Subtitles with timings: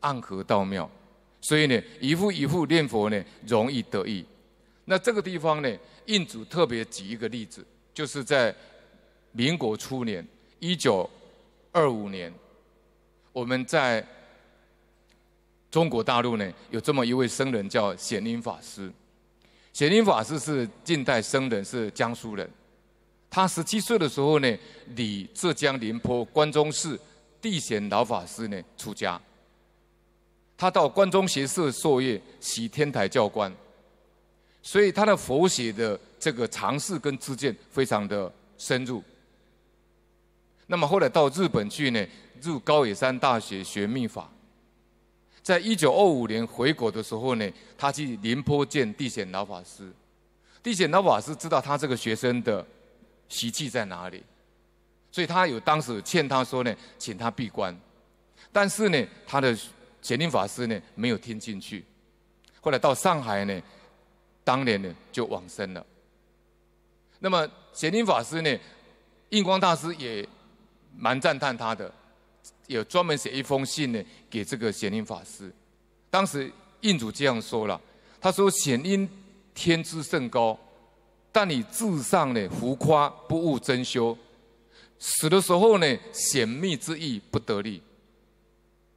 [0.00, 0.90] 暗合道妙，
[1.40, 4.24] 所以呢，一户一户念佛呢，容易得益。
[4.84, 8.54] 那这个地方呢，印祖特别举一个例子，就是在
[9.32, 10.26] 民国初年，
[10.58, 11.08] 一九
[11.70, 12.32] 二五年，
[13.32, 14.04] 我们在
[15.70, 18.90] 中国大陆呢，有这么一位僧人叫显灵法师。
[19.72, 22.50] 显灵法师是近代僧人，是江苏人。
[23.30, 24.58] 他十七岁的时候呢，
[24.96, 26.98] 礼浙江宁波关中寺
[27.40, 29.20] 地显老法师呢出家。
[30.60, 33.50] 他到关中学社授业，习天台教官，
[34.62, 39.02] 所以他的佛学的这个常识跟知见非常的深入。
[40.66, 42.06] 那么后来到日本去呢，
[42.42, 44.30] 入高野山大学学密法。
[45.40, 49.90] 在一九二五年回国的时候呢，他去宁波见地显老法师。
[50.62, 52.62] 地显老法师知道他这个学生的
[53.30, 54.22] 习气在哪里，
[55.10, 57.74] 所以他有当时劝他说呢，请他闭关。
[58.52, 59.56] 但是呢，他的
[60.02, 61.84] 显灵法师呢没有听进去。
[62.60, 63.62] 后来到上海呢，
[64.44, 65.84] 当年呢就往生了。
[67.18, 68.58] 那么显灵法师呢，
[69.30, 70.26] 印光大师也
[70.96, 71.92] 蛮赞叹他的。
[72.66, 75.52] 有专门写一封信呢，给这个显灵法师。
[76.08, 76.50] 当时
[76.82, 77.80] 印主这样说了，
[78.20, 79.08] 他说：“显应
[79.52, 80.58] 天资甚高，
[81.32, 84.16] 但你自上呢浮夸，不务真修，
[84.98, 87.82] 死的时候呢显密之意不得力。”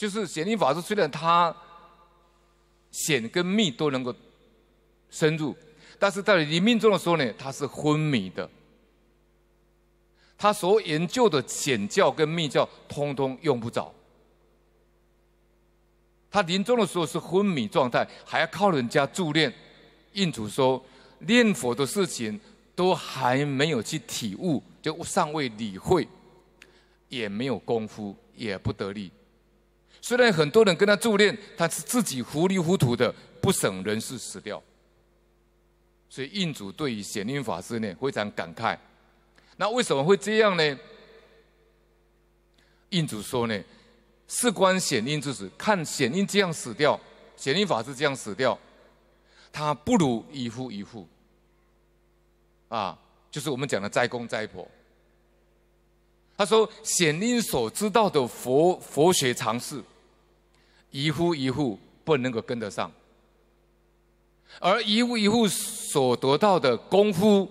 [0.00, 1.54] 就是显灵法师虽然他
[2.90, 4.14] 显跟密都能够
[5.10, 5.54] 深入，
[5.98, 8.48] 但是在临命终的时候呢，他是昏迷的。
[10.38, 13.92] 他所研究的显教跟密教，通通用不着。
[16.30, 19.52] 他临终的时候是昏迷状态，还要靠人家助念。
[20.14, 20.82] 印祖说，
[21.18, 22.40] 念佛的事情
[22.74, 26.08] 都还没有去体悟，就尚未理会，
[27.10, 29.12] 也没有功夫，也不得力。
[30.00, 34.62] 虽然很多人跟他助念，他是自己糊里糊涂的，不省人事，死掉。
[36.08, 38.76] 所以印主对于显应法师呢，非常感慨。
[39.56, 40.78] 那为什么会这样呢？
[42.88, 43.62] 印主说呢，
[44.26, 46.98] 事关显应之死，看显应这样死掉，
[47.36, 48.58] 显应法师这样死掉，
[49.52, 51.06] 他不如一户一户，
[52.68, 52.98] 啊，
[53.30, 54.66] 就是我们讲的斋公斋婆。
[56.40, 59.78] 他说显灵所知道的佛佛学常识，
[60.90, 62.90] 一户一户不能够跟得上，
[64.58, 67.46] 而一户一户所得到的功夫。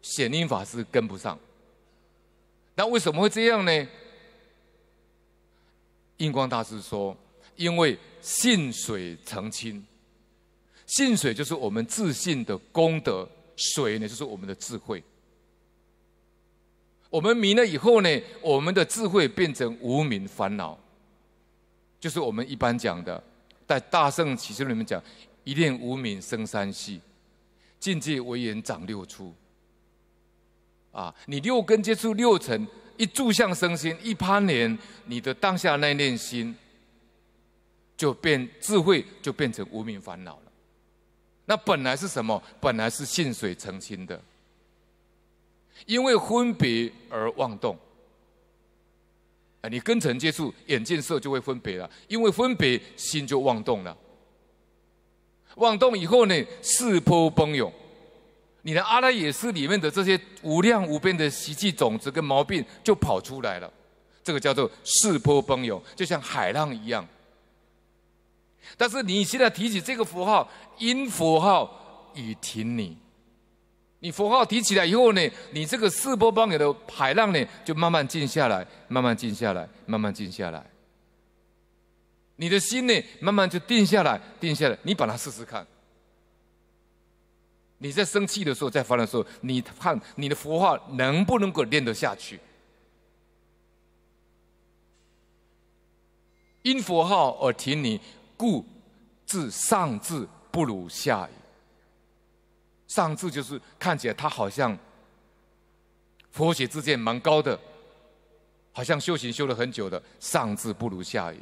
[0.00, 1.36] 显灵法师跟不上，
[2.76, 3.88] 那为什么会这样呢？
[6.18, 7.16] 印光大师说
[7.56, 9.84] ：“因为信水澄清，
[10.86, 15.02] 信水就是我们自信的功德，水呢就是我们的智慧。
[17.10, 20.78] 我们迷了以后呢，我们的智慧变成无明烦恼，
[21.98, 23.22] 就是我们一般讲的，
[23.66, 25.02] 在大圣启示录里面讲，
[25.44, 27.00] 一念无明生三系，
[27.80, 29.34] 境界唯人长六出。”
[30.90, 31.14] 啊！
[31.26, 36.56] 你六根接触六尘，一住相生心，一攀连，你的当下那念心
[37.96, 40.52] 就变智慧，就变成无明烦恼了。
[41.44, 42.42] 那本来是什么？
[42.58, 44.20] 本来是信水成心的，
[45.86, 47.76] 因为分别而妄动。
[49.60, 53.96] 啊，你跟尘接触，眼见色就会分别了，因为分别心就妄动了。
[55.56, 57.72] 妄动以后呢，识波奔涌。
[58.62, 63.72] 你的阿赖耶识里面的这些无量无边的习气种子跟毛病就跑出来了，
[64.22, 67.06] 这个叫做识波奔涌，就像海浪一样。
[68.76, 72.96] 但是你现在提起这个符号，因佛号已停你。
[74.00, 80.64] 你佛号提起来以后呢，你这个四波奔涌的海浪呢，就慢慢静下来，慢慢静下来，慢慢静下来。
[82.36, 84.78] 你的心呢，慢慢就定下来，定下来。
[84.84, 85.66] 你把它试试看。
[87.78, 92.38] 你在生气的时候，在烦恼的时候，你看你的佛号能不能够念得下去？
[96.62, 98.00] 因佛号而停你，
[98.36, 98.64] 故
[99.26, 101.47] 自上智不如下也。
[102.88, 104.76] 上智就是看起来他好像
[106.30, 107.58] 佛学之见蛮高的，
[108.72, 111.38] 好像修行修了很久的，上智不如下愚。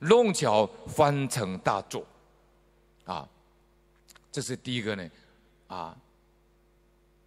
[0.00, 2.06] 弄巧翻成大作，
[3.04, 3.28] 啊，
[4.30, 5.10] 这是第一个呢。
[5.68, 5.96] 啊，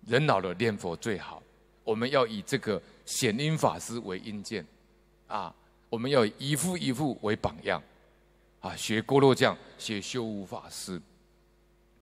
[0.06, 1.42] 人老了念佛最好，
[1.84, 4.64] 我们要以这个显应法师为印鉴，
[5.28, 5.54] 啊，
[5.90, 7.82] 我们要以一户一户为榜样，
[8.62, 11.02] 啊，学郭珞匠，学修无法师。